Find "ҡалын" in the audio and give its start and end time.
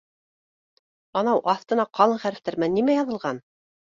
1.97-2.21